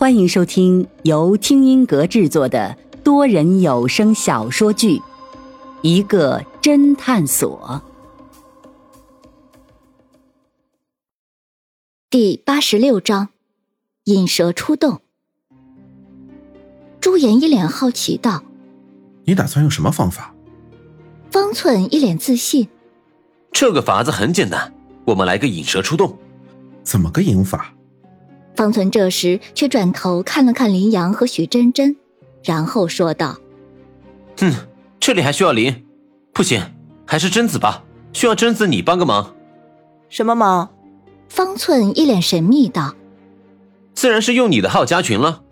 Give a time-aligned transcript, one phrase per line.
[0.00, 4.96] 欢迎收听由听音阁制作的多人有声小说剧
[5.82, 7.82] 《一个侦探所》
[12.08, 13.28] 第八十六章：
[14.04, 15.02] 引蛇出洞。
[16.98, 18.42] 朱颜一脸好奇道
[19.26, 20.34] ：“你打算用什么方法？”
[21.30, 22.66] 方寸一脸自信
[23.52, 24.72] ：“这个法子很简单，
[25.04, 26.16] 我们来个引蛇出洞。
[26.82, 27.74] 怎么个引法？”
[28.56, 31.96] 方寸这时却转头看了看林阳和许真真，
[32.42, 33.36] 然后说道
[34.40, 34.54] ：“嗯，
[34.98, 35.86] 这里还需要林？
[36.32, 36.62] 不行，
[37.06, 37.84] 还是贞子吧。
[38.12, 39.34] 需要贞子你帮个忙。
[40.08, 40.68] 什么忙？”
[41.28, 42.94] 方寸一脸神秘道
[43.94, 45.42] ：“自然是用你的号加群了。”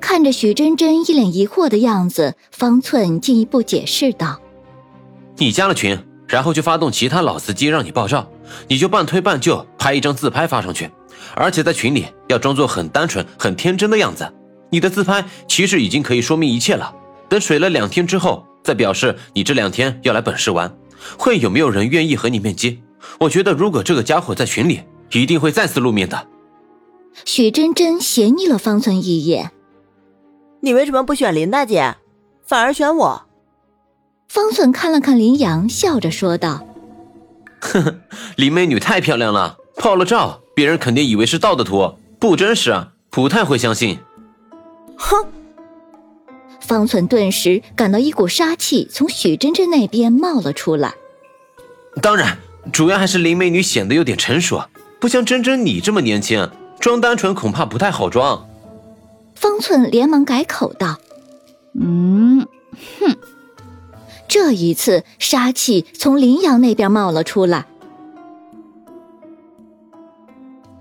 [0.00, 4.40] 看着许真真一脸疑惑的样子，方寸进一步解释道
[5.38, 8.28] ：“你加了群，然后就发动其他老司机让你爆照，
[8.66, 10.90] 你就半推半就拍一张自拍发上去。”
[11.34, 14.30] 而且在群里要装作很单纯、很天真的样子，
[14.70, 16.94] 你的自拍其实已经可以说明一切了。
[17.28, 20.74] 等水了两天之后，再表示你这两天要来本市玩，
[21.18, 22.82] 会有没有人愿意和你面基？
[23.20, 24.80] 我觉得如果这个家伙在群里，
[25.12, 26.26] 一定会再次露面的。
[27.24, 29.50] 许真真斜睨了方寸一眼
[30.60, 31.96] ：“你为什么不选林大姐，
[32.46, 33.22] 反而选我？”
[34.28, 36.66] 方寸看了看林阳，笑着说道
[37.60, 37.94] ：“呵呵，
[38.36, 43.96] 林美女太漂亮了，泡了照。”别人肯定以为是盗的图，不真实啊，不太会相信。
[44.96, 45.24] 哼！
[46.60, 50.94] 方寸顿时感到一股杀气从许真真那边冒了出来。
[52.02, 52.36] 当然，
[52.72, 54.60] 主要还是林美女显得有点成熟，
[54.98, 56.50] 不像真真你这么年轻，
[56.80, 58.44] 装单纯恐怕不太好装。
[59.36, 60.98] 方寸连忙改口道
[61.80, 62.44] ：“嗯，
[62.98, 63.16] 哼。”
[64.26, 67.66] 这一次杀气从林阳那边冒了出来。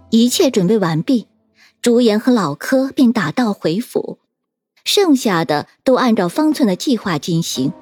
[0.09, 1.27] 一切准备完毕，
[1.81, 4.19] 朱颜和老柯便打道回府，
[4.85, 7.73] 剩下的都按照方寸的计划进行。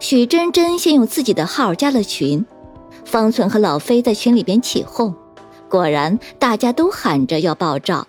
[0.00, 2.44] 许真真先用自己的号加了群，
[3.04, 5.14] 方寸和老飞在群里边起哄，
[5.68, 8.08] 果然大家都喊着要爆照。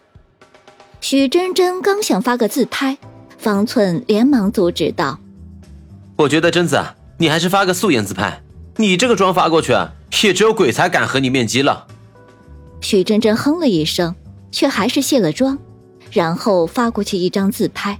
[0.99, 2.97] 许真真刚想发个自拍，
[3.37, 5.19] 方寸连忙阻止道
[6.17, 6.83] ：“我觉得贞子，
[7.19, 8.41] 你还是发个素颜自拍，
[8.77, 9.73] 你这个妆发过去，
[10.23, 11.85] 也只有鬼才敢和你面基了。”
[12.93, 14.13] 许真真哼了一声，
[14.51, 15.57] 却还是卸了妆，
[16.11, 17.97] 然后发过去一张自拍，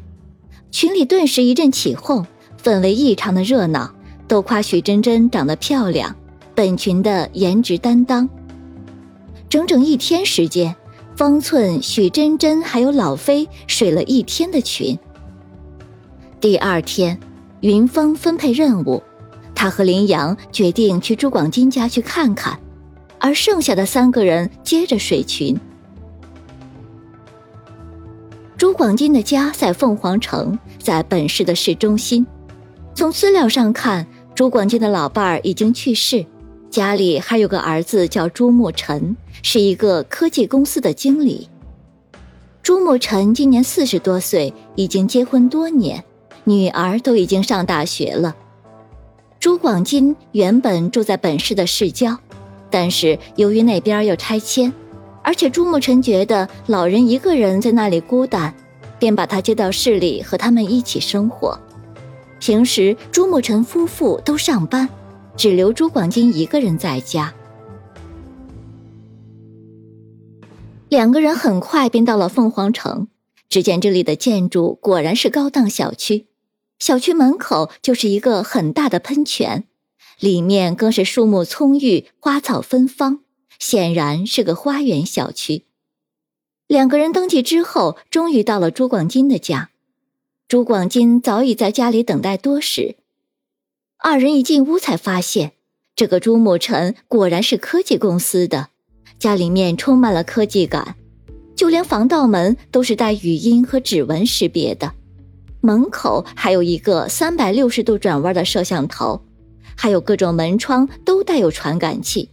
[0.70, 2.24] 群里顿时一阵起哄，
[2.62, 3.92] 氛围异常的热闹，
[4.28, 6.16] 都夸许真真长得漂亮，
[6.54, 8.30] 本群的颜值担当。
[9.50, 10.76] 整整一天时间，
[11.16, 14.96] 方寸、许真真还有老飞水了一天的群。
[16.40, 17.20] 第二天，
[17.62, 19.02] 云峰分配任务，
[19.56, 22.60] 他和林阳决定去朱广金家去看看。
[23.24, 25.58] 而剩下的三个人接着水群。
[28.58, 32.28] 朱广金的家在凤凰城，在本市的市中心。
[32.94, 36.26] 从资料上看，朱广金的老伴儿已经去世，
[36.70, 41.48] 家里还有个儿子叫朱慕辰，是一个科技公司的经理。
[42.62, 46.04] 朱慕辰今年四十多岁，已经结婚多年，
[46.44, 48.36] 女儿都已经上大学了。
[49.40, 52.20] 朱广金原本住在本市的市郊。
[52.74, 54.74] 但是由于那边要拆迁，
[55.22, 58.52] 而且朱沐晨觉得老人一个人在那里孤单，
[58.98, 61.56] 便把他接到市里和他们一起生活。
[62.40, 64.90] 平时朱沐晨夫妇都上班，
[65.38, 67.32] 只留朱广金一个人在家。
[70.90, 73.08] 两个人很快便到了凤凰城，
[73.50, 76.26] 只见这里的建筑果然是高档小区，
[76.80, 79.66] 小区门口就是一个很大的喷泉。
[80.20, 83.20] 里面更是树木葱郁，花草芬芳，
[83.60, 85.64] 显然是个花园小区。
[86.68, 89.70] 两个人登记之后，终于到了朱广金的家。
[90.48, 92.96] 朱广金早已在家里等待多时。
[93.98, 95.54] 二人一进屋，才发现
[95.96, 98.70] 这个朱沐晨果然是科技公司的，
[99.18, 100.96] 家里面充满了科技感，
[101.56, 104.94] 就连防盗门都是带语音和指纹识别的，
[105.62, 109.22] 门口还有一个三百六十度转弯的摄像头。
[109.76, 112.30] 还有各种门窗都带有传感器，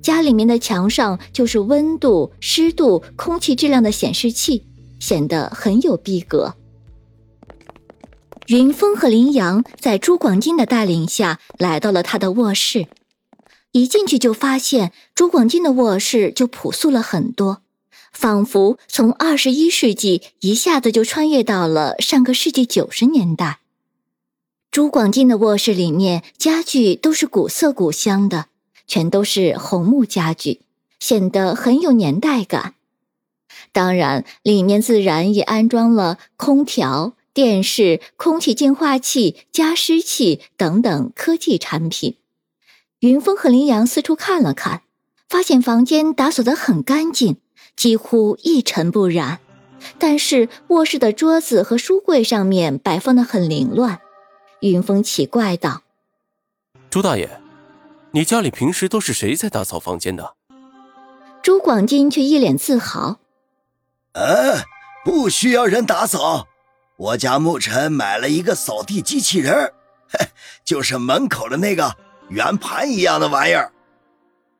[0.00, 4.66] 家里面的墙上就是温度、湿度、空气质量的显示器，
[4.98, 6.54] 显得很有逼格。
[8.48, 12.88] 云峰和林阳在朱广金的带领下来到了他的卧室，
[13.70, 17.62] 一进去就发现朱广金的卧室就朴素了很多，
[18.12, 23.60] 仿佛从二十一世纪一下子就穿越到了上个世纪九十年代。
[24.72, 28.46] 朱广进的卧室里面家具都是古色古香的，
[28.86, 30.62] 全都是红木家具，
[30.98, 32.74] 显得很有年代感。
[33.70, 42.16] 当然，里面自然也安装了空调、电视、空气净化器、加湿器等等科技产品。
[43.00, 44.80] 云峰和林阳四处看了看，
[45.28, 47.36] 发现房间打扫得很干净，
[47.76, 49.40] 几乎一尘不染。
[49.98, 54.00] 但是卧室的桌子和书柜上面摆放的很凌乱。
[54.62, 55.82] 云峰奇怪道
[56.88, 57.40] ：“朱大爷，
[58.12, 60.34] 你家里平时都是谁在打扫房间的？”
[61.42, 63.18] 朱广金却一脸自豪
[64.14, 64.62] ：“呃，
[65.04, 66.46] 不需要人打扫，
[66.96, 69.72] 我家牧尘买了一个扫地机器人
[70.64, 71.96] 就是门口的那个
[72.28, 73.72] 圆盘一样的玩意儿。”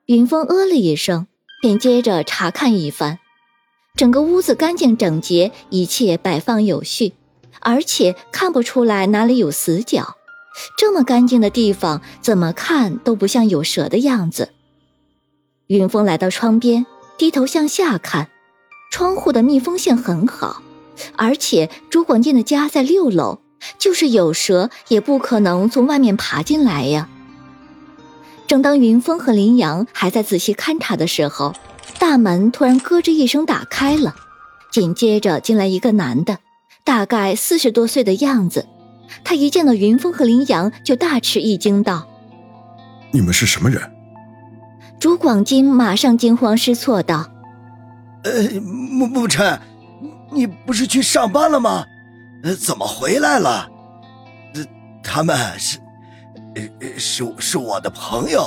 [0.06, 1.28] 云峰呃了一声，
[1.60, 3.20] 便接着查看一番。
[3.94, 7.12] 整个屋子干净整洁，一切摆放有序，
[7.62, 10.16] 而且看不出来哪里有死角。
[10.76, 14.50] 这么干净的地方，怎么看都不像有蛇的样子。
[15.68, 16.84] 云峰来到窗边，
[17.16, 18.28] 低头向下看，
[18.90, 20.60] 窗户的密封性很好，
[21.16, 23.38] 而且朱广建的家在六楼，
[23.78, 27.08] 就是有蛇也不可能从外面爬进来呀。
[28.46, 31.54] 正当云峰和林阳还在仔细勘察的时候，
[31.98, 34.14] 大门突然咯吱一声打开了，
[34.70, 36.40] 紧接着进来一个男的，
[36.84, 38.66] 大概四十多岁的样子。
[39.24, 42.08] 他一见到云峰和林阳，就大吃一惊，道
[43.12, 43.80] ：“你们是什么人？”
[44.98, 47.28] 朱广金马上惊慌失措道
[48.24, 49.60] ：“呃，沐沐尘，
[50.30, 51.84] 你不是去上班了吗？
[52.42, 53.68] 呃，怎么回来了？
[54.54, 54.64] 呃，
[55.02, 55.78] 他们是，
[56.54, 56.62] 呃，
[56.96, 58.42] 是是我的朋友。”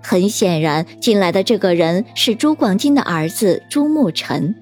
[0.00, 4.54] 很显然，进来的这个人是朱广金的儿子朱沐尘。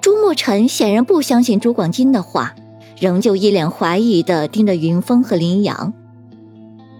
[0.00, 2.54] 朱慕尘显然不相信朱广金的话，
[3.00, 5.92] 仍旧一脸怀疑的盯着云峰和林阳。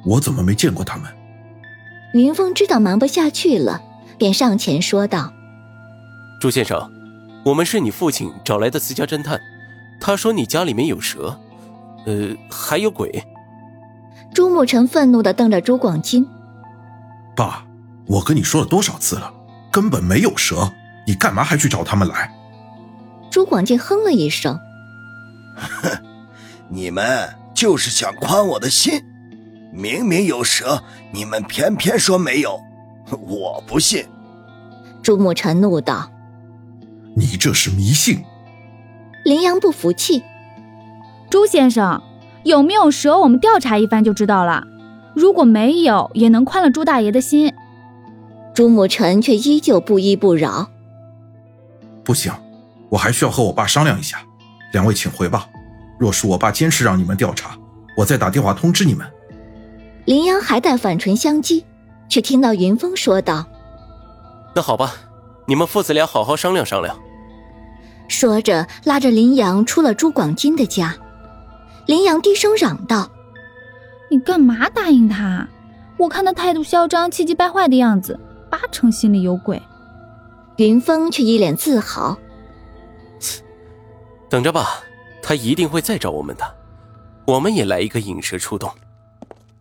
[0.04, 1.10] 我怎么没见过他们？
[2.14, 3.82] 云峰知道瞒不下去了，
[4.16, 5.32] 便上前说道
[6.40, 6.90] ：“朱先生，
[7.44, 9.38] 我们是你父亲找来的私家侦探，
[10.00, 11.38] 他说你家里面有蛇，
[12.06, 13.22] 呃，还有鬼。”
[14.32, 16.26] 朱慕辰愤怒的瞪着朱广金。
[17.36, 17.64] 爸，
[18.06, 19.32] 我跟你说了多少次了，
[19.70, 20.72] 根本没有蛇，
[21.06, 22.32] 你干嘛还去找他们来？
[23.30, 24.58] 朱广进哼了一声
[25.56, 25.90] ：“哼，
[26.68, 29.02] 你们就是想宽我的心，
[29.72, 30.82] 明明有蛇，
[31.12, 32.60] 你们偏偏说没有，
[33.10, 34.04] 我不信。”
[35.02, 36.10] 朱沐尘怒道
[37.16, 38.22] ：“你这是迷信！”
[39.24, 40.22] 林阳不服气
[41.30, 42.02] ：“朱先生，
[42.44, 44.64] 有没有蛇，我们调查一番就知道了。”
[45.14, 47.52] 如果没有，也能宽了朱大爷的心。
[48.54, 50.68] 朱沐尘却依旧不依不饶。
[52.04, 52.32] 不行，
[52.90, 54.18] 我还需要和我爸商量一下。
[54.72, 55.48] 两位请回吧。
[55.98, 57.56] 若是我爸坚持让你们调查，
[57.96, 59.06] 我再打电话通知你们。
[60.04, 61.64] 林阳还待反唇相讥，
[62.08, 63.44] 却听到云峰说道
[64.54, 64.94] ：“那好吧，
[65.46, 66.96] 你们父子俩好好商量商量。”
[68.08, 70.94] 说着，拉着林阳出了朱广金的家。
[71.86, 73.10] 林阳低声嚷道。
[74.10, 75.46] 你干嘛答应他？
[75.98, 78.18] 我看他态度嚣张、气急败坏的样子，
[78.48, 79.60] 八成心里有鬼。
[80.56, 82.16] 云峰却一脸自豪
[84.28, 84.82] ：“等着吧，
[85.22, 86.56] 他一定会再找我们的。
[87.26, 88.70] 我们也来一个引蛇出洞。”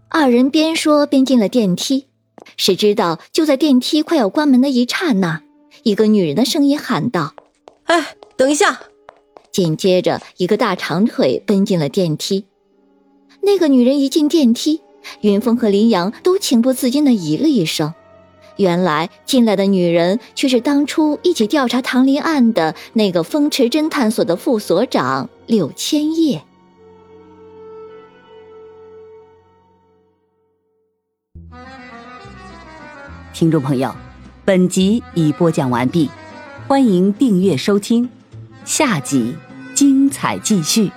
[0.09, 2.07] 二人边说边进了电梯。
[2.55, 5.41] 谁知道就在电梯快要关门的一刹那，
[5.83, 7.33] 一个女人的声音喊道
[7.85, 8.79] ：“哎，等一下！”
[9.51, 12.45] 紧接着，一个大长腿奔进了电梯。
[13.41, 14.81] 那个女人一进电梯，
[15.21, 17.93] 云峰和林阳都情不自禁的咦了一声。
[18.57, 26.43] 原来进来的女人却是当初一起调查唐林案的那个风池侦探所的副所长柳千叶。
[33.33, 33.93] 听众朋友，
[34.43, 36.09] 本集已播讲完毕，
[36.67, 38.09] 欢迎订阅收听，
[38.65, 39.35] 下集
[39.75, 40.91] 精彩继续。